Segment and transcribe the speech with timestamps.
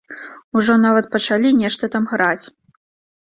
[0.59, 2.45] Ужо нават пачалі нешта там граць.